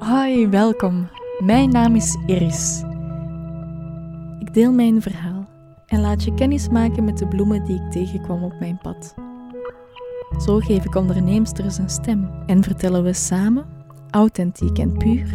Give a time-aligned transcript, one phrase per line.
[0.00, 1.08] Hoi, welkom.
[1.38, 2.82] Mijn naam is Iris.
[4.38, 5.48] Ik deel mijn verhaal
[5.86, 9.14] en laat je kennis maken met de bloemen die ik tegenkwam op mijn pad.
[10.44, 13.66] Zo geef ik onderneemsters een stem en vertellen we samen,
[14.10, 15.26] authentiek en puur,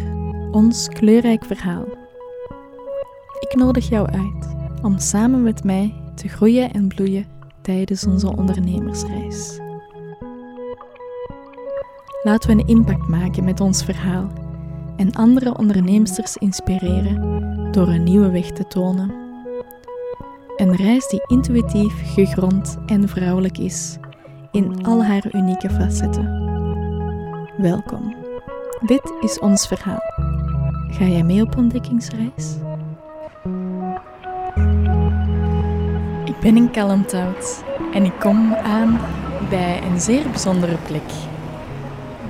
[0.50, 1.84] ons kleurrijk verhaal.
[3.38, 7.26] Ik nodig jou uit om samen met mij te groeien en bloeien
[7.60, 9.60] tijdens onze ondernemersreis.
[12.22, 14.44] Laten we een impact maken met ons verhaal
[14.96, 17.36] en andere onderneemsters inspireren
[17.72, 19.14] door een nieuwe weg te tonen.
[20.56, 23.98] Een reis die intuïtief, gegrond en vrouwelijk is
[24.50, 26.44] in al haar unieke facetten.
[27.56, 28.14] Welkom.
[28.80, 30.02] Dit is ons verhaal.
[30.88, 32.54] Ga jij mee op ontdekkingsreis?
[36.24, 39.00] Ik ben in Kalmthout en ik kom aan
[39.48, 41.35] bij een zeer bijzondere plek.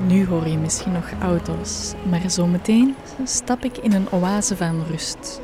[0.04, 2.94] Nu hoor je misschien nog auto's, maar zometeen
[3.24, 5.40] stap ik in een oase van rust.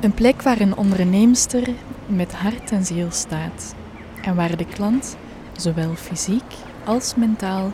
[0.00, 1.68] Een plek waar een onderneemster
[2.06, 3.74] met hart en ziel staat
[4.22, 5.16] en waar de klant,
[5.56, 7.72] zowel fysiek als mentaal,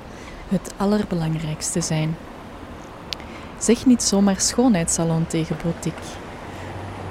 [0.48, 2.16] het allerbelangrijkste zijn.
[3.58, 6.06] Zeg niet zomaar schoonheidssalon tegen boutique.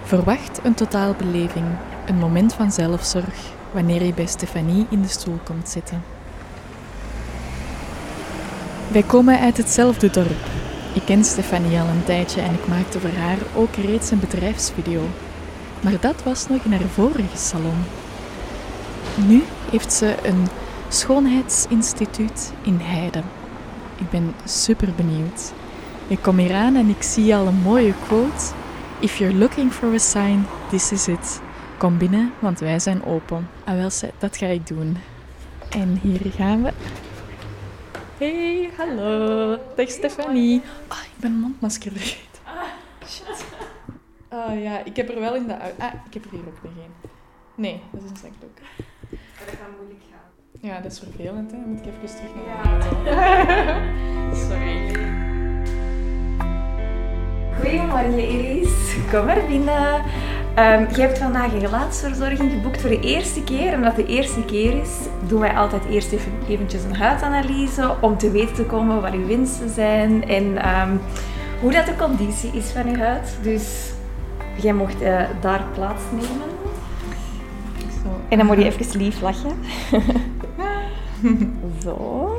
[0.03, 1.65] Verwacht een totaalbeleving,
[2.05, 6.14] een moment van zelfzorg wanneer je bij Stefanie in de stoel komt zitten.
[8.95, 10.45] Wij komen uit hetzelfde dorp.
[10.93, 15.01] Ik ken Stefanie al een tijdje en ik maakte voor haar ook reeds een bedrijfsvideo.
[15.81, 17.83] Maar dat was nog in haar vorige salon.
[19.27, 20.47] Nu heeft ze een
[20.89, 23.21] schoonheidsinstituut in Heide.
[23.95, 25.53] Ik ben super benieuwd.
[26.07, 28.53] Ik kom hier aan en ik zie al een mooie quote.
[28.99, 31.41] If you're looking for a sign, this is it.
[31.77, 33.49] Kom binnen, want wij zijn open.
[33.63, 34.97] Ah, wel, dat ga ik doen.
[35.69, 36.71] En hier gaan we.
[38.17, 39.59] Hey, hallo.
[39.75, 40.61] Dag Stefanie.
[40.87, 42.41] Ah, ik ben een mondmasker vergeten.
[42.43, 43.45] Ah, shit.
[44.29, 45.53] Ah ja, ik heb er wel in de...
[45.53, 46.93] Ah, ik heb er hier ook nog één.
[47.55, 48.57] Nee, dat is een zakdoek.
[49.09, 50.69] Dat gaat moeilijk gaan.
[50.69, 51.57] Ja, dat is vervelend, hè.
[51.57, 54.33] Dan moet ik even terug naar de Ja.
[54.47, 54.95] Sorry.
[57.59, 60.03] Goedemorgen Iris, kom maar binnen.
[60.55, 63.73] Ehm, je hebt vandaag een gelaatsverzorging geboekt voor de eerste keer.
[63.73, 64.89] Omdat de eerste keer is,
[65.27, 69.25] doen wij altijd eerst even eventjes een huidanalyse om te weten te komen wat uw
[69.25, 70.95] winsten zijn en ehm,
[71.61, 73.37] hoe dat de conditie is van uw huid.
[73.41, 73.93] Dus
[74.61, 76.49] jij mocht eh, daar plaatsnemen.
[78.03, 78.09] Zo.
[78.29, 79.51] En dan moet je even lief lachen.
[81.83, 82.29] Zo,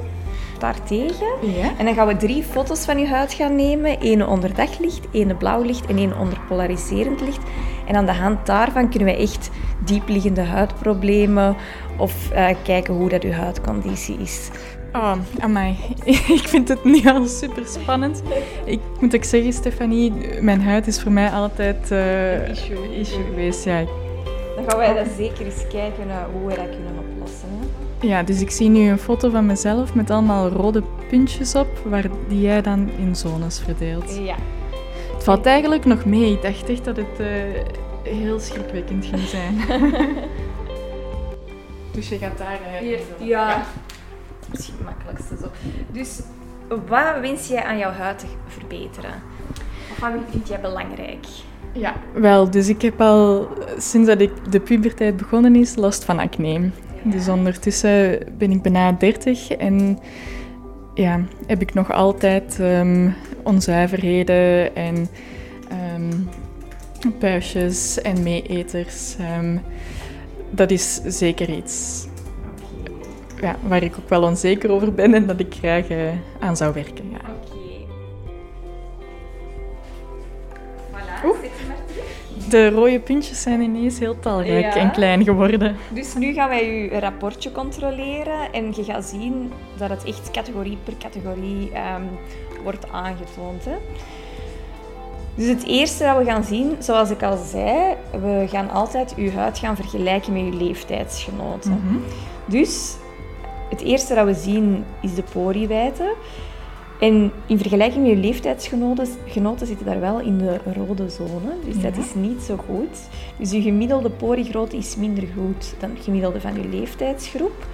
[0.58, 1.26] daartegen.
[1.40, 1.72] Ja?
[1.78, 3.96] En dan gaan we drie foto's van je huid gaan nemen.
[4.00, 7.42] Eén onder daglicht, één blauw licht en één onder polariserend licht.
[7.86, 9.50] En aan de hand daarvan kunnen we echt
[9.84, 11.56] diepliggende huidproblemen
[11.98, 14.50] of eh, kijken hoe dat uw huidconditie is.
[14.92, 15.76] Oh, amai.
[16.40, 18.22] ik vind het nu al super spannend.
[18.64, 22.98] Ik moet ook zeggen, Stefanie, mijn huid is voor mij altijd eh, Een issue.
[22.98, 23.64] issue geweest.
[23.64, 23.84] Ja.
[24.56, 27.48] Dan gaan wij dat zeker eens kijken eh, hoe we dat kunnen oplossen.
[27.48, 28.06] Hè.
[28.06, 32.04] ja, dus ik zie nu een foto van mezelf met allemaal rode puntjes op, waar
[32.28, 34.16] die jij dan in zones verdeelt.
[34.24, 34.34] Ja.
[35.26, 36.32] Het valt eigenlijk nog mee.
[36.32, 37.26] Ik dacht echt dat het eh,
[38.02, 39.54] heel schrikwekkend ging zijn.
[41.94, 42.58] dus je gaat daar...
[42.80, 43.62] eh, ja.
[44.50, 45.46] Misschien het makkelijkste zo.
[45.92, 46.20] Dus
[46.68, 49.10] wat wens jij aan jouw huid te verbeteren?
[49.90, 51.26] Of wat vind jij belangrijk?
[51.72, 53.48] Ja, wel, dus ik heb al
[53.78, 56.70] sinds dat ik de puberteit begonnen is last van acne.
[57.02, 59.98] Dus ondertussen ben ik bijna 30 en
[60.94, 63.10] ja, heb ik nog altijd ehm,
[63.46, 65.08] onzuiverheden en
[65.68, 66.10] ehm
[67.18, 69.16] puistjes en meeeters.
[69.18, 69.56] Ehm,
[70.50, 72.06] dat is zeker iets
[73.40, 75.98] ja, waar ik ook wel onzeker over ben en dat ik graag eh,
[76.40, 77.04] aan zou werken.
[82.48, 84.80] De rode puntjes zijn ineens heel talrijk Ja.
[84.80, 85.76] en klein geworden.
[85.90, 90.78] Dus nu gaan wij je rapportje controleren en je gaat zien dat het echt categorie
[90.84, 92.02] per categorie ehm,
[92.62, 93.64] wordt aangetoond.
[93.64, 93.76] Hè.
[95.34, 99.30] Dus het eerste dat we gaan zien, zoals ik al zei, we gaan altijd uw
[99.30, 101.70] huid gaan vergelijken met uw leeftijdsgenoten.
[101.70, 101.96] Mhm.
[102.46, 102.96] Dus
[103.70, 106.14] het eerste dat we zien is de poriewijdte.
[107.00, 111.52] En in vergelijking met je leeftijdsgenoten genoten zitten daar wel in de rode zone.
[111.64, 113.08] Dus dat is niet zo goed.
[113.38, 117.66] Dus je gemiddelde poriegrootte is minder goed dan het gemiddelde van je leeftijdsgroep.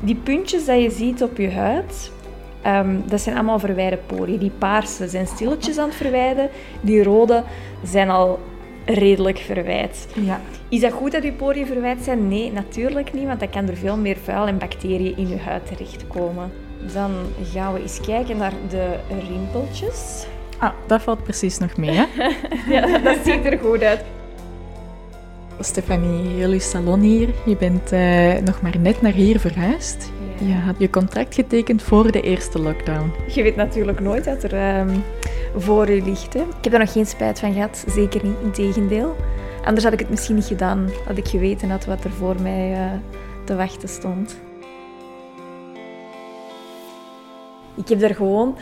[0.00, 2.12] Die puntjes dat je ziet op je huid,
[2.62, 4.38] ehm, dat zijn allemaal verwijde poriën.
[4.38, 6.50] Die paarse zijn stilletjes aan het verwijden.
[6.80, 7.42] Die rode
[7.84, 8.38] zijn al
[8.84, 10.08] redelijk verwijd.
[10.14, 10.40] Ja.
[10.68, 12.28] Is dat goed dat uw poriën verwijd zijn?
[12.28, 15.66] Nee, natuurlijk niet, want dan kan er veel meer vuil en bacteriën in uw huid
[15.66, 16.50] terechtkomen.
[16.92, 17.12] Dan
[17.52, 18.96] gaan we eens kijken naar de
[19.28, 20.26] rimpeltjes.
[20.58, 22.04] Ah, dat valt precies nog mee, hè?
[22.74, 24.00] ja, dat ziet er goed uit.
[25.60, 27.28] Stefanie, jullie salon hier.
[27.44, 30.10] Je bent eh, nog maar net naar hier verhuisd.
[30.38, 30.46] Ja.
[30.46, 33.12] Je had je contract getekend voor de eerste lockdown.
[33.34, 34.96] Je weet natuurlijk nooit wat er ehm,
[35.56, 36.34] voor je ligt.
[36.34, 36.40] Hè.
[36.40, 39.16] Ik heb er nog geen spijt van gehad, zeker niet, integendeel.
[39.64, 42.72] Anders had ik het misschien niet gedaan, had ik geweten had wat er voor mij
[42.72, 42.92] eh,
[43.44, 44.36] te wachten stond.
[47.78, 48.56] Ik heb er gewoon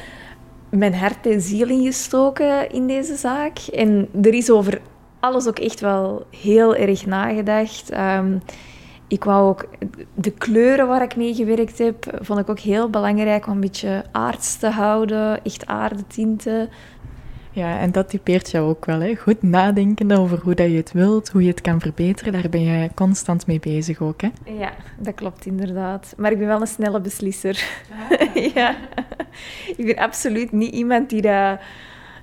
[0.71, 3.59] mijn hart en ziel in gestoken in deze zaak.
[3.59, 4.81] En er is over
[5.21, 7.91] alles ook echt wel heel erg nagedacht.
[7.91, 8.39] Ehm,
[9.09, 9.69] ik wou ook
[10.15, 14.05] de kleuren waar ik mee gewerkt heb, vond ik ook heel belangrijk om een beetje
[14.13, 16.69] aards te houden, echt aardetinten.
[17.57, 19.15] Ja, en dat typeert jou ook wel, hè?
[19.15, 22.33] Goed nadenken over hoe dat je het wilt, hoe je het kan verbeteren.
[22.33, 24.29] Daar ben je constant mee bezig ook, hè?
[24.45, 26.15] Ja, dat klopt inderdaad.
[26.17, 27.69] Maar ik ben wel een snelle beslisser.
[28.55, 28.77] ja.
[29.77, 31.67] Ik ben absoluut niet iemand die daar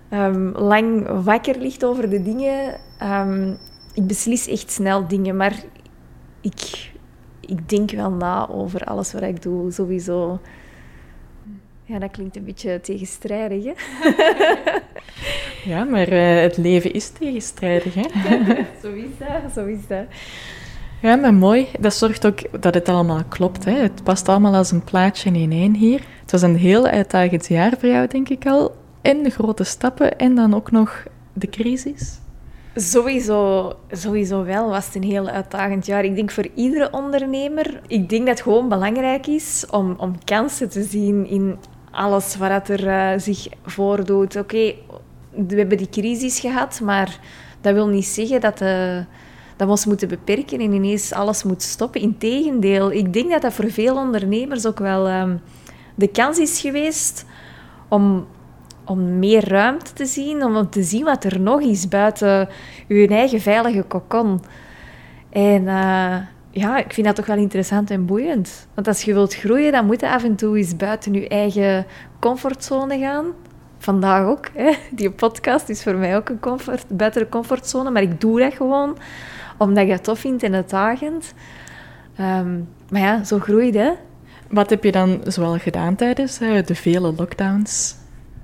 [0.09, 2.79] ehm, lang wakker ligt over de dingen.
[2.97, 3.51] Ehm,
[3.93, 5.63] ik beslis echt snel dingen, maar
[6.41, 6.91] ik,
[7.39, 10.39] ik denk wel na over alles wat ik doe, sowieso.
[11.85, 13.73] Ja, dat klinkt een beetje tegenstrijdig, hè?
[15.65, 18.01] Ja, maar eh, het leven is tegenstrijdig, hè?
[18.81, 20.05] zo is dat, zo is dat.
[21.01, 21.67] Ja, maar mooi.
[21.79, 23.65] Dat zorgt ook dat het allemaal klopt.
[23.65, 23.71] Hè?
[23.71, 26.01] Het past allemaal als een plaatje in één hier.
[26.21, 28.75] Het was een heel uitdagend jaar voor jou, denk ik al.
[29.01, 31.03] En de grote stappen en dan ook nog
[31.33, 32.19] de crisis.
[32.75, 36.03] Sowieso, sowieso wel was het een heel uitdagend jaar.
[36.03, 40.69] Ik denk voor iedere ondernemer, ik denk dat het gewoon belangrijk is om, om kansen
[40.69, 41.57] te zien in
[41.93, 44.35] alles wat er uh, zich voordoet.
[44.35, 44.73] Oké,
[45.29, 47.19] we hebben die crisis gehad, maar
[47.61, 48.95] dat wil niet zeggen dat, uh,
[49.55, 52.01] dat we ons moeten beperken en ineens alles moet stoppen.
[52.01, 55.41] Integendeel, ik denk dat dat voor veel ondernemers ook wel um,
[55.95, 57.25] de kans is geweest
[57.87, 58.27] om
[58.85, 62.49] om meer ruimte te zien, om te zien wat er nog is buiten
[62.87, 64.41] je eigen veilige kokon.
[65.29, 66.15] En uh,
[66.53, 68.67] ja, ik vind dat toch wel interessant en boeiend.
[68.73, 71.85] Want als je wilt groeien, dan moet je af en toe eens buiten je eigen
[72.19, 73.25] comfortzone gaan.
[73.77, 74.49] Vandaag ook.
[74.53, 74.71] Hè.
[74.95, 77.91] Die podcast is voor mij ook een comfort, buiten de comfortzone.
[77.91, 78.97] Maar ik doe dat gewoon
[79.57, 81.33] omdat ik het tof vind en uitdagend.
[82.19, 83.91] Um, maar ja, zo groeit hè.
[84.49, 87.95] Wat heb je dan zoal gedaan tijdens uh, de vele lockdowns?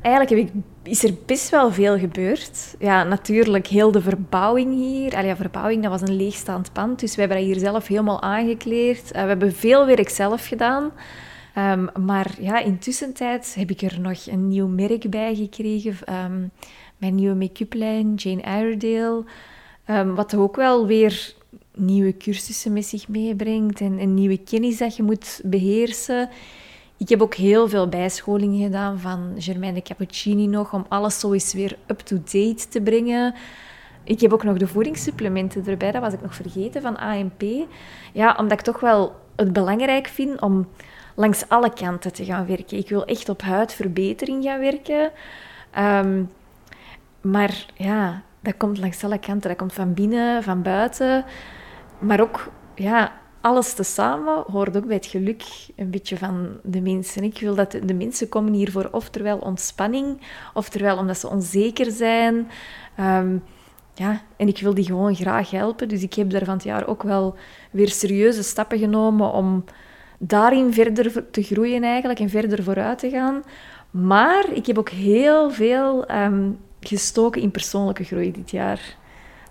[0.01, 2.75] Eigenlijk heb ik, is er best wel veel gebeurd.
[2.79, 5.15] Ja, natuurlijk heel de verbouwing hier.
[5.15, 6.99] Allee, verbouwing, dat was een leegstaand pand.
[6.99, 9.03] Dus we hebben dat hier zelf helemaal aangekleed.
[9.05, 10.91] Uh, we hebben veel werk zelf gedaan.
[11.57, 13.13] Um, maar ja, intussen
[13.53, 15.95] heb ik er nog een nieuw merk bij gekregen.
[16.25, 16.51] Um,
[16.97, 19.23] mijn nieuwe make-up lijn, Jane Iredale.
[19.89, 21.33] Um, wat ook wel weer
[21.75, 23.81] nieuwe cursussen met zich meebrengt.
[23.81, 26.29] En, en nieuwe kennis dat je moet beheersen.
[26.99, 31.53] Ik heb ook heel veel bijscholingen gedaan van Germaine Cappuccini nog, om alles zo eens
[31.53, 33.35] weer up-to-date te brengen.
[34.03, 37.43] Ik heb ook nog de voedingssupplementen erbij, dat was ik nog vergeten, van AMP.
[38.13, 40.67] Ja, omdat ik toch wel het belangrijk vind om
[41.15, 42.77] langs alle kanten te gaan werken.
[42.77, 45.11] Ik wil echt op huidverbetering gaan werken.
[45.77, 46.29] Um,
[47.21, 49.49] maar ja, dat komt langs alle kanten.
[49.49, 51.25] Dat komt van binnen, van buiten.
[51.99, 55.43] Maar ook ja, alles tezamen hoort ook bij het geluk
[55.75, 57.23] een beetje van de mensen.
[57.23, 60.21] Ik wil dat de mensen komen hier voor oftewel ontspanning,
[60.53, 62.49] oftewel omdat ze onzeker zijn.
[62.99, 63.43] Um,
[63.93, 65.87] ja, en ik wil die gewoon graag helpen.
[65.87, 67.35] Dus ik heb daar van het jaar ook wel
[67.71, 69.63] weer serieuze stappen genomen om
[70.17, 73.43] daarin verder te groeien eigenlijk en verder vooruit te gaan.
[73.91, 78.97] Maar ik heb ook heel veel um, gestoken in persoonlijke groei dit jaar.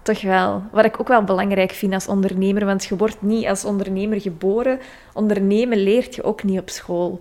[0.08, 0.62] Toch wel.
[0.72, 4.78] Wat ik ook wel belangrijk vind als ondernemer, want je wordt niet als ondernemer geboren.
[5.12, 7.20] Ondernemen leert je ook niet op school.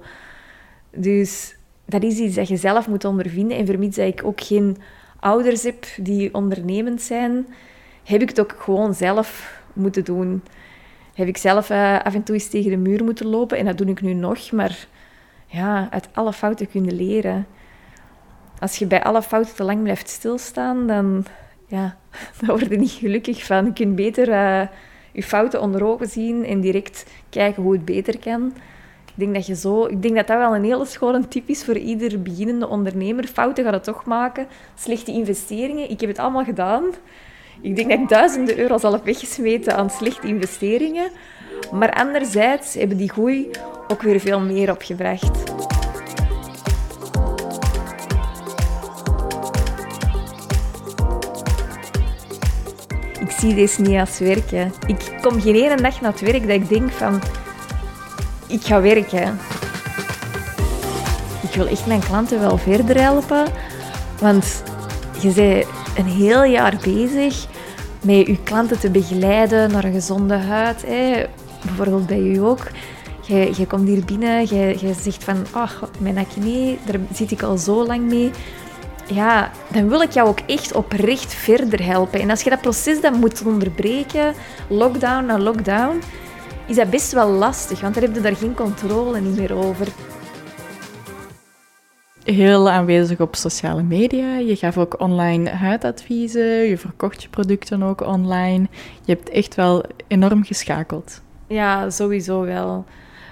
[0.91, 3.57] Dus dat is iets dat je zelf moet ondervinden.
[3.57, 4.77] En vermits dat ik ook geen
[5.19, 7.47] ouders heb die ondernemend zijn,
[8.03, 10.43] heb ik het ook gewoon zelf moeten doen.
[11.13, 13.57] Heb ik zelf uh, af en toe eens tegen de muur moeten lopen.
[13.57, 14.51] En dat doe ik nu nog.
[14.51, 14.87] Maar
[15.45, 17.47] ja, uit alle fouten kunnen leren.
[18.59, 21.25] Als je bij alle fouten te lang blijft stilstaan, dan
[21.67, 21.97] ja,
[22.39, 23.65] daar word je niet gelukkig van.
[23.65, 24.67] Je kunt beter uh,
[25.11, 28.53] je fouten onder ogen zien en direct kijken hoe het beter kan.
[29.05, 31.63] Ik denk dat, je zo, ik denk dat dat wel een hele schone tip is
[31.63, 33.27] voor ieder beginnende ondernemer.
[33.27, 34.47] Fouten gaat het toch maken.
[34.75, 36.83] Slechte investeringen, ik heb het allemaal gedaan.
[37.61, 41.11] Ik denk dat ik duizenden euro's al heb weggesmeten aan slechte investeringen.
[41.71, 43.49] Maar anderzijds hebben die groei
[43.87, 45.43] ook weer veel meer opgebracht.
[53.47, 54.73] Zie deze niet als werken.
[54.87, 57.21] Ik kom geen ene dag naar het werk dat ik denk van,
[58.47, 59.39] ik ga werken.
[61.41, 63.45] ik wil echt mijn klanten wel verder helpen.
[64.19, 64.63] Want
[65.21, 65.65] je bent
[65.97, 67.47] een heel jaar bezig
[68.01, 70.83] met je klanten te begeleiden naar een gezonde huid.
[70.87, 71.25] Hè.
[71.65, 72.67] Bijvoorbeeld bij u ook.
[73.21, 77.41] Je, je komt hier binnen, je, je zegt van, ach, mijn acne, daar zit ik
[77.41, 78.31] al zo lang mee.
[79.07, 82.19] Ja, dan wil ik jou ook echt oprecht verder helpen.
[82.19, 84.33] En als je dat proces dan moet onderbreken,
[84.69, 86.01] lockdown na lockdown,
[86.65, 89.87] is dat best wel lastig, want dan heb je daar geen controle niet meer over.
[92.23, 94.37] Heel aanwezig op sociale media.
[94.37, 96.43] Je gaf ook online huidadviezen.
[96.43, 98.67] Je verkocht je producten ook online.
[99.05, 101.21] Je hebt echt wel enorm geschakeld.
[101.47, 102.85] Ja, sowieso wel.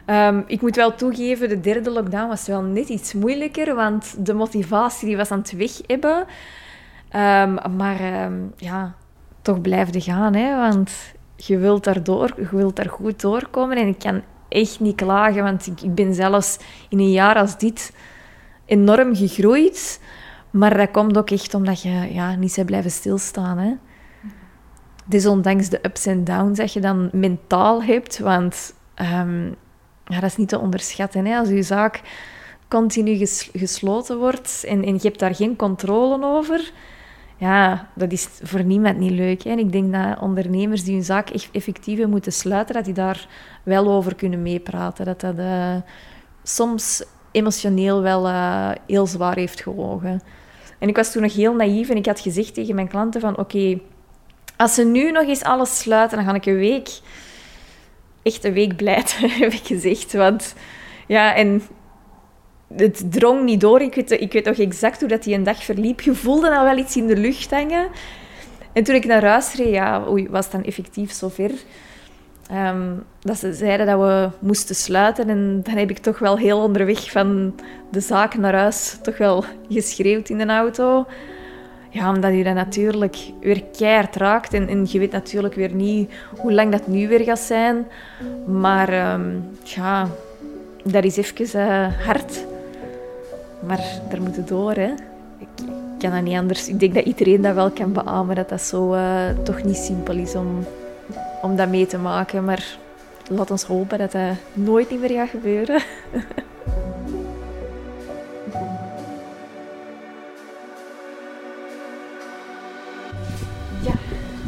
[0.09, 4.33] Um, ik moet wel toegeven, de derde lockdown was wel net iets moeilijker, want de
[4.33, 6.17] motivatie die was aan het weg hebben.
[7.15, 8.95] Um, maar um, ja,
[9.41, 10.91] toch blijven gaan, hè, want
[11.35, 13.77] je wilt daardoor, je wilt daar goed doorkomen.
[13.77, 16.57] En ik kan echt niet klagen, want ik, ik ben zelfs
[16.89, 17.93] in een jaar als dit
[18.65, 20.01] enorm gegroeid.
[20.51, 23.57] Maar dat komt ook echt omdat je ja, niet zou blijven stilstaan.
[23.57, 23.74] Hè.
[25.05, 28.19] Desondanks de ups en downs dat je dan mentaal hebt.
[28.19, 29.55] Want um,
[30.05, 31.25] ja, dat is niet te onderschatten.
[31.25, 31.38] Hè.
[31.38, 32.01] Als je zaak
[32.67, 36.71] continu gesloten wordt en, je hebt daar geen controle over,
[37.38, 39.43] ja, dat is voor niemand niet leuk.
[39.43, 39.50] Hè.
[39.50, 43.27] En ik denk dat ondernemers die hun zaak effectief moeten sluiten, dat die daar
[43.63, 45.05] wel over kunnen meepraten.
[45.05, 45.75] Dat dat uh,
[46.43, 50.21] soms emotioneel wel uh, heel zwaar heeft gewogen.
[50.79, 53.38] En ik was toen nog heel naïef en ik had gezegd tegen mijn klanten van
[53.38, 53.79] oké,
[54.57, 57.00] als ze nu nog eens alles sluiten, dan ga ik een week,
[58.25, 60.13] echt een week blijten, heb ik gezegd.
[60.13, 60.55] Want
[61.08, 61.62] ja, en
[62.75, 63.82] het drong niet door.
[63.82, 66.01] Ik weet, ik weet exact hoe dat die een dag verliep.
[66.01, 67.88] Je voelde al wel iets in de lucht hangen.
[68.74, 71.51] En toen ik naar huis reed, ja, oei, was het dan effectief zover.
[72.51, 75.29] Um, dat ze zeiden dat we moesten sluiten.
[75.29, 77.55] En dan heb ik toch wel heel onderweg van
[77.91, 81.05] de zaak naar huis toch wel geschreeuwd in de auto.
[81.95, 84.53] Ja, omdat je dat natuurlijk weer keihard raakt.
[84.53, 87.87] En, en je weet natuurlijk weer niet hoe lang dat nu weer gaat zijn.
[88.45, 90.07] Maar um, ja,
[90.83, 92.45] dat is even uh, hard.
[93.67, 94.93] Maar daar moet het door, hè.
[95.37, 95.65] Ik
[95.99, 96.69] kan dat niet anders.
[96.69, 100.15] Ik denk dat iedereen dat wel kan beamen, dat dat zo uh, toch niet simpel
[100.15, 100.65] is om
[101.41, 102.43] om dat mee te maken.
[102.43, 102.77] Maar
[103.29, 105.81] laat ons hopen dat dat nooit meer gaat gebeuren.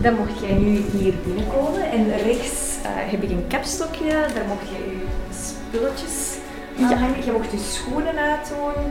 [0.02, 1.92] dan mocht jij nu hier binnenkomen.
[1.92, 4.10] En rechts uh, heb ik een kapstokje.
[4.10, 5.06] Daar mocht je je
[5.44, 6.38] spulletjes
[6.80, 6.96] aan ja.
[6.96, 7.26] hangen.
[7.26, 8.84] Je mocht je schoenen uitdoen,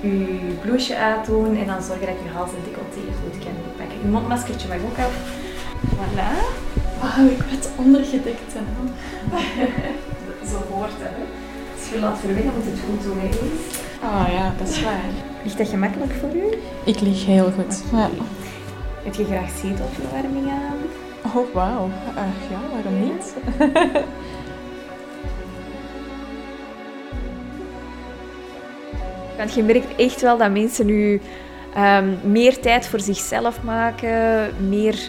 [0.00, 1.56] je blouseje uitdoen.
[1.56, 3.98] En dan zorg je dat je hals en decolleté goed kan pakken.
[4.02, 5.14] Je mondmaskertje mag ook af.
[5.96, 6.30] Voilà.
[7.02, 8.52] Oh, ik werd ondergedekt.
[8.52, 8.60] Hè.
[10.50, 11.16] Zo hoort het.
[11.16, 11.24] Hè?
[11.78, 13.18] Als je laat verwennen, moet het goed doen.
[13.20, 13.28] Hè?
[14.06, 15.00] Ah oh, ja, dat is waar.
[15.42, 16.44] Ligt dat gemakkelijk voor u?
[16.84, 17.82] Ik lig heel goed.
[17.92, 18.08] Ja.
[19.02, 20.78] Heb je graag zetelverwarming aan?
[21.34, 21.86] Oh, wauw.
[21.86, 23.34] Uh, ja, waarom niet?
[29.36, 31.20] Want je merkt echt wel dat mensen nu
[31.78, 35.08] um, meer tijd voor zichzelf maken, meer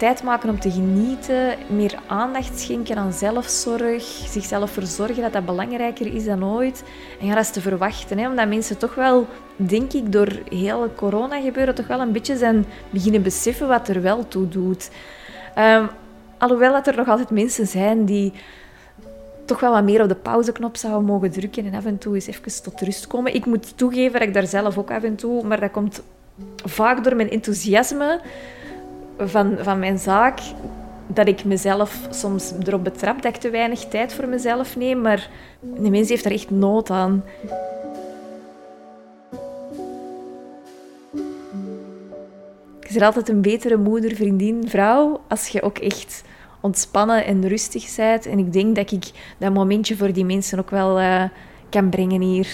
[0.00, 6.14] tijd maken om te genieten, meer aandacht schenken aan zelfzorg, zichzelf verzorgen, dat dat belangrijker
[6.14, 6.82] is dan ooit.
[7.20, 9.26] En ja, dat is te verwachten, hè, omdat mensen toch wel,
[9.56, 14.02] denk ik, door heel corona gebeuren, toch wel een beetje zijn beginnen beseffen wat er
[14.02, 14.90] wel toe doet.
[15.58, 15.88] Um,
[16.38, 18.32] alhoewel dat er nog altijd mensen zijn die
[19.44, 22.26] toch wel wat meer op de pauzeknop zouden mogen drukken en af en toe eens
[22.26, 23.34] even tot rust komen.
[23.34, 26.02] Ik moet toegeven dat ik daar zelf ook af en toe, maar dat komt
[26.64, 28.20] vaak door mijn enthousiasme
[29.28, 30.38] van, van mijn zaak
[31.06, 35.00] dat ik mezelf soms erop betrap dat ik te weinig tijd voor mezelf neem.
[35.00, 35.28] Maar
[35.60, 37.24] de mens heeft er echt nood aan.
[42.80, 46.22] Je bent altijd een betere moeder, vriendin, vrouw als je ook echt
[46.60, 48.26] ontspannen en rustig bent.
[48.26, 51.24] En ik denk dat ik dat momentje voor die mensen ook wel uh,
[51.68, 52.48] kan brengen hier.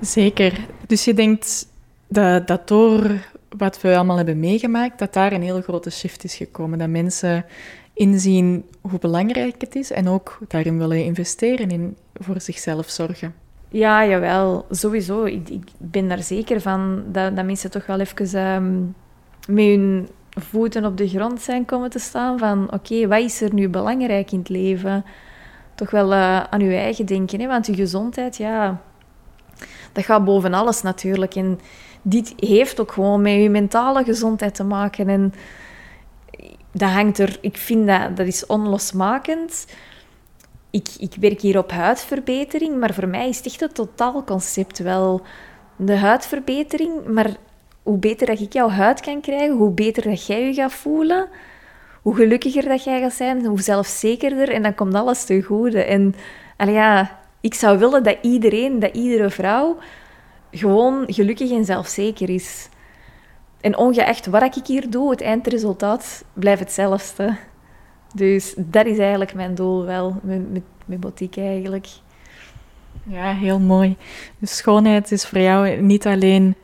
[0.00, 0.66] Zeker.
[0.86, 1.68] Dus je denkt
[2.08, 3.10] dat, dat door
[3.56, 6.78] wat we allemaal hebben meegemaakt, dat daar een hele grote shift is gekomen.
[6.78, 7.44] Dat mensen
[7.92, 13.34] inzien hoe belangrijk het is en ook daarin willen investeren, in voor zichzelf zorgen.
[13.68, 15.24] Ja, jawel, sowieso.
[15.24, 18.94] Ik, ik ben daar zeker van dat, dat mensen toch wel even um,
[19.48, 23.54] met hun voeten op de grond zijn komen te staan van oké, wat is er
[23.54, 25.04] nu belangrijk in het leven?
[25.74, 27.46] Toch wel uh, aan je eigen denken, hè?
[27.46, 28.80] want je gezondheid, ja,
[29.92, 31.34] dat gaat boven alles natuurlijk.
[32.06, 35.08] Dit heeft ook gewoon met je mentale gezondheid te maken.
[35.08, 35.34] En
[36.72, 39.66] dat hangt er, ik vind dat, dat is onlosmakend.
[40.70, 45.22] ik, ik werk hier op huidverbetering, maar voor mij is het echt het totaalconcept wel
[45.76, 47.06] de huidverbetering.
[47.06, 47.36] Maar
[47.82, 51.28] hoe beter dat ik jouw huid kan krijgen, hoe beter dat jij je gaat voelen,
[52.02, 54.48] hoe gelukkiger dat jij gaat zijn, hoe zelfzekerder.
[54.48, 55.84] En dan komt alles ten goede.
[55.84, 56.14] En
[56.56, 59.78] ja, ik zou willen dat iedereen, dat iedere vrouw
[60.54, 62.68] gewoon gelukkig en zelfzeker is.
[63.60, 67.36] En ongeacht wat ik hier doe, het eindresultaat blijft hetzelfde.
[68.14, 71.86] Dus dat is eigenlijk mijn doel wel, met, met, met boutique eigenlijk.
[73.02, 73.96] Ja, heel mooi.
[74.38, 76.54] Dus schoonheid is voor jou niet alleen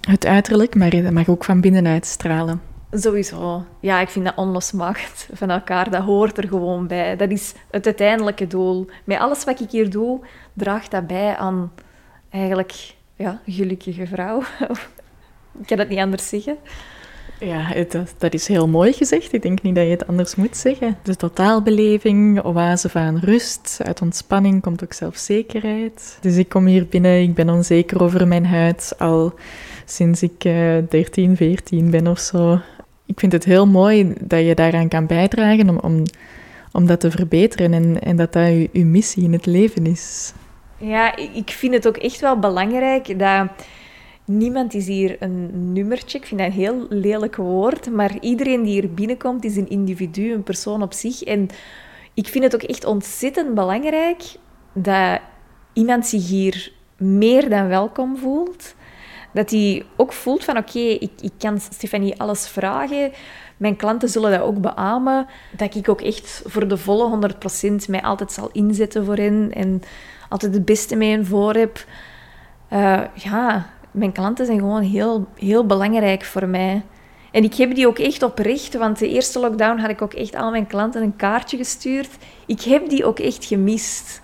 [0.00, 2.60] het uiterlijk, maar het mag ook van binnenuit stralen.
[2.90, 3.64] Sowieso.
[3.80, 5.90] Ja, ik vind dat onlosmakend van elkaar.
[5.90, 7.16] Dat hoort er gewoon bij.
[7.16, 8.86] Dat is het uiteindelijke doel.
[9.04, 10.20] Met alles wat ik hier doe,
[10.52, 11.72] draagt dat bij aan
[12.30, 14.42] eigenlijk ja, gelukkige vrouw.
[15.60, 16.56] ik kan het niet anders zeggen.
[17.40, 17.84] Ja,
[18.18, 19.32] dat, is heel mooi gezegd.
[19.32, 20.96] Ik denk niet dat je het anders moet zeggen.
[21.02, 26.18] De totaalbeleving, oase van rust, uit ontspanning komt ook zelfzekerheid.
[26.20, 29.34] Dus ik kom hier binnen, ik ben onzeker over mijn huid al
[29.84, 32.60] sinds ik uh, 13, 14 ben of zo.
[33.06, 36.02] Ik vind het heel mooi dat je daaraan kan bijdragen om, om,
[36.72, 40.32] om dat te verbeteren en, en dat dat je missie in het leven is.
[40.84, 43.48] Ja, ik vind het ook echt wel belangrijk dat
[44.24, 46.18] niemand is hier een nummertje.
[46.18, 50.32] Ik vind dat een heel lelijk woord, maar iedereen die hier binnenkomt is een individu,
[50.32, 51.22] een persoon op zich.
[51.22, 51.48] En
[52.14, 54.22] ik vind het ook echt ontzettend belangrijk
[54.72, 55.20] dat
[55.72, 58.74] iemand zich hier meer dan welkom voelt.
[59.32, 63.12] Dat hij ook voelt van oké, ik, ik kan Stefanie alles vragen.
[63.56, 65.26] Mijn klanten zullen dat ook beamen.
[65.56, 67.32] Dat ik ook echt voor de volle
[67.74, 69.52] 100% mij altijd zal inzetten voor hen.
[69.52, 69.82] En
[70.34, 71.84] altijd het beste mee hen voor heb.
[72.72, 76.82] Uh, ja, mijn klanten zijn gewoon heel, heel belangrijk voor mij.
[77.30, 80.34] En ik heb die ook echt oprecht, want de eerste lockdown had ik ook echt
[80.34, 82.08] al mijn klanten een kaartje gestuurd.
[82.46, 84.22] Ik heb die ook echt gemist.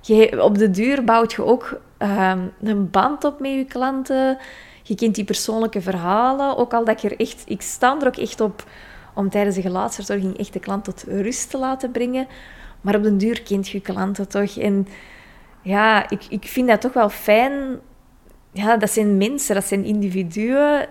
[0.00, 4.38] Je, op de duur bouwt je ook ehm, een band op met je klanten.
[4.82, 6.56] Je kent die persoonlijke verhalen.
[6.56, 7.42] Ook al dat ik er echt...
[7.46, 8.64] Ik sta er ook echt op
[9.14, 12.26] om tijdens de gelaatsverzorging echt de klant tot rust te laten brengen.
[12.80, 14.58] Maar op de duur kent je klanten toch.
[14.58, 14.86] En
[15.66, 17.80] ja, ik, ik vind dat toch wel fijn
[18.52, 20.86] ja, dat zijn mensen, dat zijn individuen.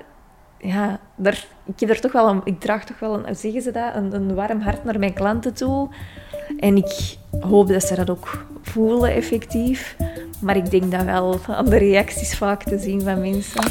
[0.59, 3.71] Ja, daar, ik, heb er toch wel een, ik draag toch wel, een, zeggen ze
[3.71, 5.89] dat, een, een warm hart naar mijn klanten toe.
[6.59, 9.95] En ik hoop dat ze dat ook voelen, effectief.
[10.41, 13.63] Maar ik denk dat wel aan de reacties vaak te zien van mensen.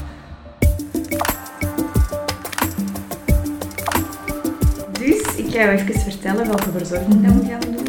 [4.93, 7.84] Dus ik ga je even vertellen welke verzorging dat we gaan uh,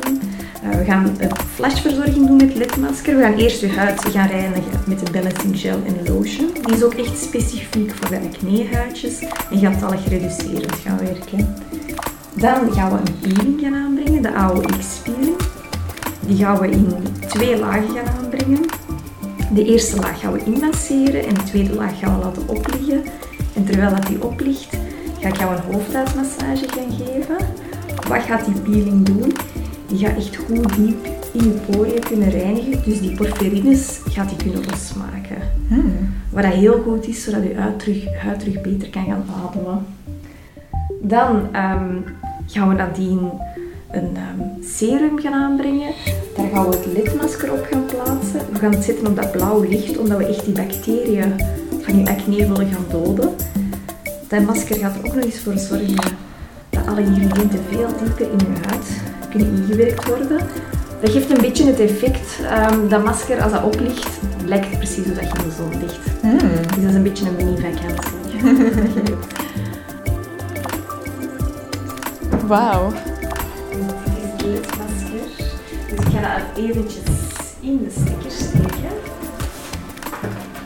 [0.70, 3.16] we gaan een flashverzorging doen met lidmasker.
[3.16, 6.50] We gaan eerst je huid gaan reinigen met de balancing gel en lotion.
[6.66, 9.20] Die is ook echt specifiek voor de acne-huidjes
[9.52, 11.56] en gaat alle gereducerend gaan werken.
[12.34, 15.38] Dan gaan we een peeling gaan aanbrengen, de AOX-peeling.
[16.28, 16.94] Die gaan we in
[17.28, 18.66] twee lagen gaan aanbrengen.
[19.54, 23.04] De eerste laag gaan we inmasseren en de tweede laag gaan we laten opliggen.
[23.56, 24.78] En terwijl dat die oplicht,
[25.20, 27.38] ga ik jou een hoofdhuidmassage gaan geven.
[28.08, 29.34] Wat gaat die peeling doen?
[29.88, 32.84] Die gaat echt goed diep in je poriën kunnen reinigen.
[32.84, 35.38] Dus die porfirines gaat die kunnen losmaken.
[35.68, 36.14] Hmm.
[36.30, 39.86] Wat dat heel goed is, zodat je huid terug, huid terug beter kan gaan ademen.
[41.02, 42.04] Dan um,
[42.46, 43.30] gaan we nadien
[43.92, 45.94] een um, serum gaan aanbrengen.
[46.36, 48.40] Daar gaan we het lidmasker op gaan plaatsen.
[48.52, 51.34] We gaan het zetten op dat blauwe licht, omdat we echt die bacteriën
[51.82, 53.30] van je acne willen gaan doden.
[54.28, 56.16] Dat masker gaat er ook nog eens voor zorgen
[56.70, 60.40] dat alle ingrediënten veel dieper in je huid kunnen ingewerkt worden.
[61.02, 62.40] Dat geeft een beetje het effect,
[62.72, 64.08] um, dat masker als dat oplicht,
[64.46, 66.22] lijkt het precies hoe dat je in de zon ligt.
[66.22, 66.38] Mm.
[66.40, 68.14] Dus dat is een beetje een mini-vakantie.
[72.48, 72.92] Wauw.
[74.38, 75.28] Dit is het masker.
[75.90, 77.04] Dus ik ga dat eventjes
[77.60, 78.96] in de stekker steken.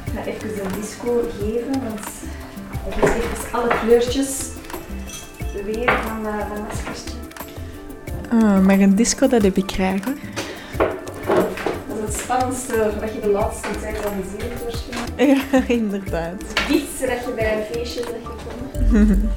[0.06, 2.08] Ik ga even een disco geven, want
[2.88, 4.48] ik is even alle kleurtjes
[5.66, 7.19] weer van dat maskertje.
[8.32, 10.14] Ah, maar een disco, dat heb ik graag hoor.
[11.88, 15.42] Dat is het spannendste wat je de laatste tijd al gezien hebt waarschijnlijk.
[15.52, 16.44] Ja, inderdaad.
[16.70, 19.32] Iets dat je bij een feestje zegt gekomen.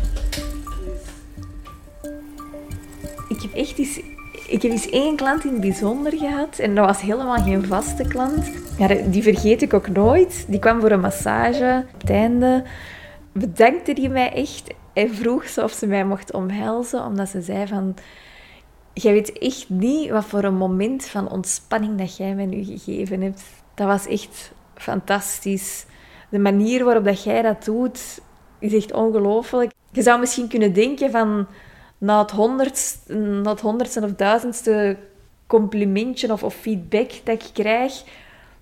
[3.34, 4.00] ik heb echt eens,
[4.46, 8.04] ik heb eens één klant in het bijzonder gehad en dat was helemaal geen vaste
[8.08, 8.50] klant.
[8.78, 10.44] Ja, die vergeet ik ook nooit.
[10.48, 11.84] Die kwam voor een massage.
[11.94, 12.64] Op het einde
[13.32, 17.66] bedankte die mij echt en vroeg ze of ze mij mocht omhelzen, omdat ze zei
[17.66, 17.94] van
[18.94, 23.20] jij weet echt niet wat voor een moment van ontspanning dat jij mij nu gegeven
[23.20, 23.42] hebt.
[23.74, 25.86] Dat was echt fantastisch.
[26.28, 28.20] De manier waarop dat jij dat doet,
[28.58, 29.72] is echt ongelooflijk.
[29.90, 31.46] Je zou misschien kunnen denken van
[31.98, 34.96] na het honderdste, na het honderdste of duizendste
[35.46, 38.02] complimentje of, of feedback dat ik krijg,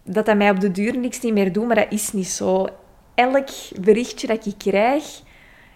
[0.04, 2.66] dat dat mij op de duur niks niet meer doet, maar dat is niet zo.
[3.14, 3.48] Elk
[3.80, 5.22] berichtje dat ik krijg,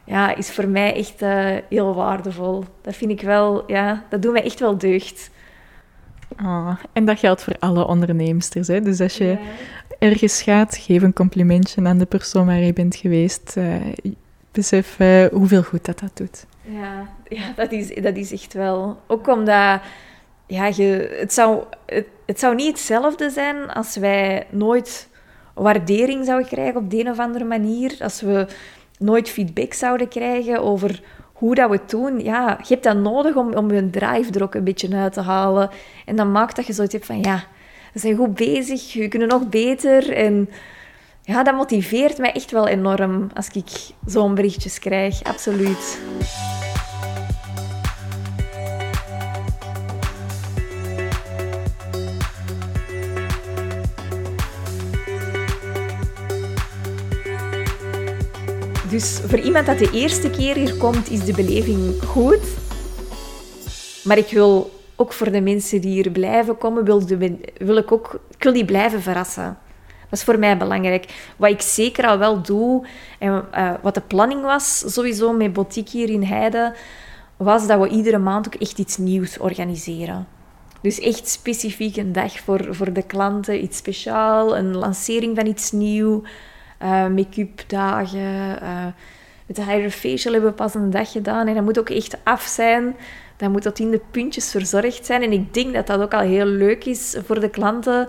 [0.04, 2.64] ja, is voor mij echt uh, heel waardevol.
[2.82, 5.30] Dat vind ik wel, ja, dat doet mij echt wel deugd.
[6.42, 8.68] Oh, en dat geldt voor alle onderneemsters.
[8.68, 8.80] Hè?
[8.80, 9.38] Dus als je ja.
[9.98, 13.54] ergens gaat, geef een complimentje aan de persoon waar je bent geweest.
[13.58, 13.74] Uh,
[14.52, 16.46] besef uh, hoeveel goed dat dat doet.
[16.62, 19.00] Ja, ja dat, is, dat is echt wel.
[19.06, 19.80] Ook omdat
[20.46, 25.08] ja, je, het, zou, het, het zou niet hetzelfde zijn als wij nooit
[25.54, 27.96] waardering zouden krijgen op de een of andere manier.
[28.00, 28.46] Als we
[29.04, 32.20] nooit feedback zouden krijgen over hoe dat we het doen.
[32.20, 35.20] Ja, je hebt dat nodig om, om je drive er ook een beetje uit te
[35.20, 35.70] halen.
[36.04, 37.44] En dan maakt dat je zoiets hebt van, ja,
[37.92, 40.12] we zijn goed bezig, we kunnen nog beter.
[40.12, 40.48] En
[41.22, 43.70] ja, dat motiveert mij echt wel enorm als ik
[44.06, 45.22] zo'n berichtjes krijg.
[45.22, 45.98] Absoluut.
[58.94, 62.46] Dus voor iemand dat de eerste keer hier komt, is de beleving goed.
[64.04, 67.02] Maar ik wil ook voor de mensen die hier blijven komen, wil,
[67.58, 69.58] wil ik ook ik die blijven verrassen.
[70.10, 71.32] Dat is voor mij belangrijk.
[71.36, 72.86] Wat ik zeker al wel doe,
[73.18, 76.74] en uh, wat de planning was, sowieso met Boutique hier in Heide,
[77.36, 80.26] was dat we iedere maand ook echt iets nieuws organiseren.
[80.80, 85.72] Dus echt specifiek een dag voor, voor de klanten, iets speciaal, een lancering van iets
[85.72, 86.22] nieuws
[86.84, 88.58] uh, make-up dagen.
[88.62, 88.86] Uh,
[89.46, 91.46] met de Hydra Facial hebben we pas een dag gedaan.
[91.46, 92.96] En dat moet ook echt af zijn.
[93.36, 95.22] Dat moet tot in de puntjes verzorgd zijn.
[95.22, 98.08] En ik denk dat dat ook al heel leuk is voor de klanten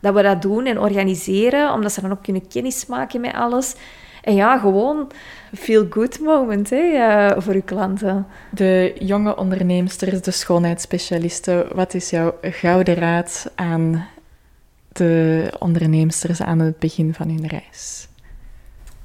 [0.00, 3.74] dat we dat doen en organiseren, omdat ze dan ook kunnen kennis maken met alles.
[4.22, 5.10] En ja, gewoon
[5.54, 8.26] feel-good moment hè, uh, voor uw klanten.
[8.50, 14.06] De jonge onderneemsters, de schoonheidsspecialisten, wat is jouw gouden raad aan
[14.92, 18.08] de onderneemsters aan het begin van hun reis?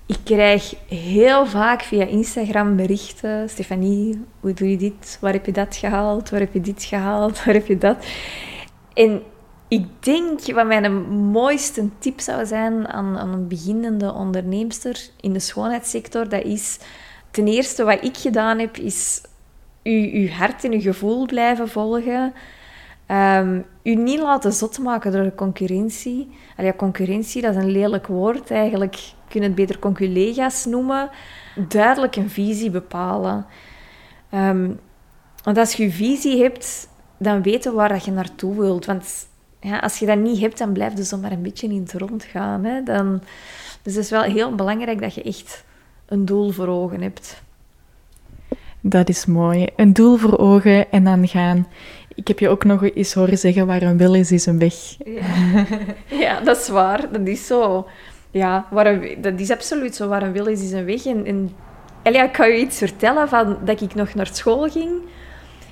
[0.09, 3.49] Ik krijg heel vaak via Instagram berichten.
[3.49, 5.17] Stefanie, hoe doe je dit?
[5.21, 6.29] Waar heb je dat gehaald?
[6.29, 7.37] Waar heb je dit gehaald?
[7.43, 8.05] Waar heb je dat?
[8.93, 9.21] En
[9.67, 15.39] ik denk wat mijn mooiste tip zou zijn aan, aan een beginnende onderneemster in de
[15.39, 16.79] schoonheidssector, dat is
[17.31, 19.21] ten eerste wat ik gedaan heb, is
[19.81, 22.33] je, hart en je gevoel blijven volgen.
[23.11, 26.29] Um, u niet laten zot maken door de concurrentie.
[26.57, 28.51] Allee, concurrentie, dat is een lelijk woord.
[28.51, 28.97] Eigenlijk
[29.29, 31.09] kun je het beter conculega's noemen.
[31.67, 33.45] Duidelijk een visie bepalen.
[34.33, 34.79] Um,
[35.43, 38.85] want als je visie hebt, dan weten waar dat je naartoe wilt.
[38.85, 39.27] Want
[39.59, 42.23] ja, als je dat niet hebt, dan blijf je zomaar een beetje in het rond
[42.23, 42.63] gaan.
[42.63, 42.83] Hè?
[42.83, 43.21] Dan,
[43.81, 45.63] dus het is wel heel belangrijk dat je echt
[46.05, 47.41] een doel voor ogen hebt.
[48.81, 49.67] Dat is mooi.
[49.75, 51.67] Een doel voor ogen en dan gaan.
[52.15, 54.97] Ik heb je ook nog eens horen zeggen, waar een wil is, is een weg.
[55.05, 55.65] Ja,
[56.25, 57.11] ja dat is waar.
[57.11, 57.87] Dat is zo.
[58.31, 58.67] Ja,
[59.17, 60.07] dat is absoluut zo.
[60.07, 61.05] Waar een wil is, is een weg.
[61.05, 61.55] En,
[62.03, 64.91] Elia, ik kan je iets vertellen van dat ik nog naar school ging.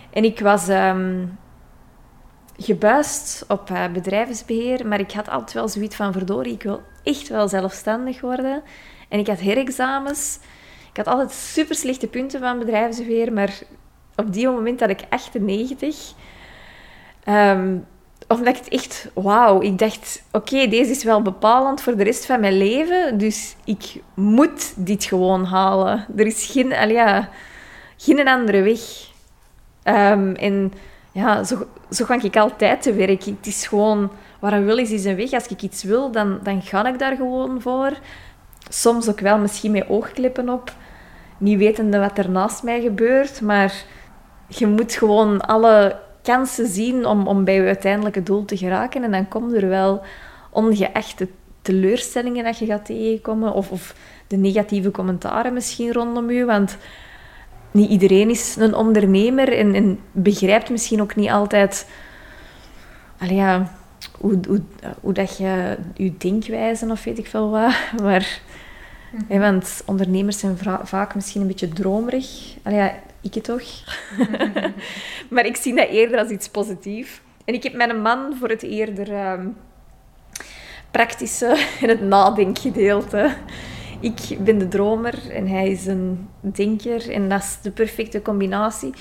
[0.10, 1.38] En ik was um,
[2.58, 7.28] gebuist op uh, bedrijfsbeheer, maar ik had altijd wel zoiets van, verdorie, ik wil echt
[7.28, 8.62] wel zelfstandig worden.
[9.10, 10.40] En ik had herexamens.
[10.92, 13.60] Ik had altijd super slechte punten van bedrijfsbeheer, maar
[14.16, 16.14] op die moment had ik 98.
[17.26, 17.86] Um,
[18.28, 22.26] omdat ik het echt, wauw, ik dacht, oké, deze is wel bepalend voor de rest
[22.26, 26.06] van mijn leven, dus ik moet dit gewoon halen.
[26.16, 27.30] Er is geen, al ja,
[27.98, 28.80] geen andere weg.
[29.84, 30.74] Um, en
[31.12, 33.24] ja, zo, zo ga ik altijd te werk.
[33.24, 35.32] Het is gewoon, waar een wil is, is een weg.
[35.32, 37.92] Als ik iets wil, dan, dan ga ik daar gewoon voor.
[38.70, 40.74] Soms ook wel misschien met oogklippen op.
[41.38, 43.74] Niet wetende wat er naast mij gebeurt, maar
[44.48, 49.04] je moet gewoon alle kansen zien om, om bij je uiteindelijke doel te geraken.
[49.04, 50.02] En dan komt er wel,
[50.50, 51.28] ongeacht de
[51.62, 53.96] teleurstellingen dat je gaat tegenkomen, of, of
[54.28, 56.46] de negatieve commentaren misschien rondom je.
[56.46, 56.78] Want
[57.72, 61.88] niet iedereen is een ondernemer en, en begrijpt misschien ook niet altijd
[63.20, 63.72] ja,
[64.20, 64.62] hoe, hoe,
[65.02, 67.74] hoe dat je je denkwijze of weet ik veel wat.
[68.02, 68.40] Maar,
[69.20, 72.56] mm want ondernemers zijn vaak misschien een beetje dromerig.
[72.64, 73.62] Allee, ja, ik het toch.
[75.30, 77.22] maar ik zie dat eerder als iets positiefs.
[77.46, 79.56] En ik heb mijn man voor het eerder um,
[80.92, 81.48] praktische
[81.82, 83.36] en het nadenkgedeelte.
[84.00, 87.12] Ik ben de dromer en hij is een denker.
[87.12, 88.94] En dat is de perfecte combinatie.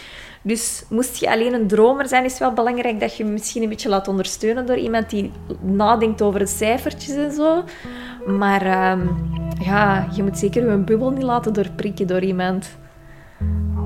[0.43, 3.69] Dus moest je alleen een dromer zijn, is het wel belangrijk dat je misschien een
[3.69, 7.65] beetje laat ondersteunen door iemand die nadenkt over de cijfertjes en zo.
[8.27, 12.77] Maar um, ja, je moet zeker je bubbel niet laten doorprikken door iemand.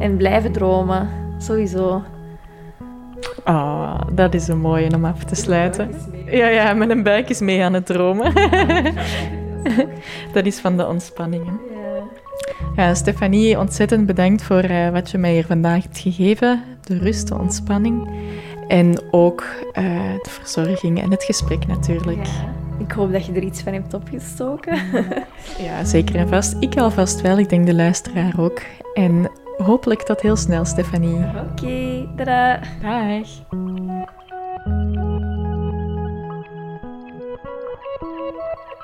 [0.00, 1.08] En blijven dromen,
[1.38, 2.02] sowieso.
[3.44, 5.90] Oh, dat is een mooie om af te sluiten.
[6.26, 8.32] Ja, ja, mijn buik is mee aan het dromen.
[10.34, 11.60] dat is van de ontspanningen.
[12.76, 16.62] Ja, Stefanie, ontzettend bedankt voor uh, wat je mij hier vandaag hebt gegeven.
[16.80, 18.08] De rust, de ontspanning.
[18.68, 19.44] En ook
[19.78, 19.84] uh,
[20.22, 22.26] de verzorging en het gesprek natuurlijk.
[22.26, 22.54] Ja.
[22.78, 24.78] Ik hoop dat je er iets van hebt opgestoken.
[25.66, 26.56] ja, zeker en vast.
[26.60, 27.38] Ik alvast wel.
[27.38, 28.60] Ik denk de luisteraar ook.
[28.94, 29.30] En
[29.64, 31.14] hopelijk tot heel snel, Stefanie.
[31.14, 32.61] Oké, okay, tada.
[32.83, 33.27] Dag.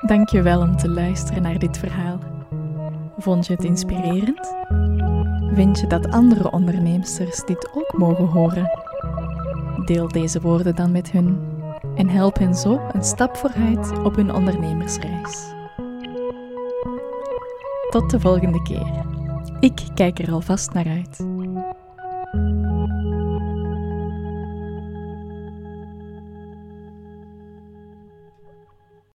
[0.07, 2.19] Dank je wel om te luisteren naar dit verhaal.
[3.17, 4.55] Vond je het inspirerend?
[5.53, 8.71] Vind je dat andere onderneemsters dit ook mogen horen?
[9.85, 11.39] Deel deze woorden dan met hun
[11.95, 15.55] en help hen zo een stap vooruit op hun ondernemersreis.
[17.89, 19.16] Tot de volgende keer.
[19.59, 21.19] Ik kijk er alvast naar uit.